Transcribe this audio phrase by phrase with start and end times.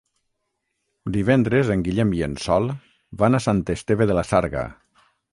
[1.17, 2.65] Divendres en Guillem i en Sol
[3.23, 4.65] van a Sant Esteve de la Sarga.